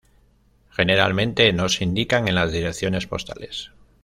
Generalmente 0.71 1.53
no 1.53 1.69
se 1.69 1.83
indican 1.83 2.27
en 2.27 2.33
las 2.33 2.51
direcciones 2.51 3.05
postales. 3.05 3.69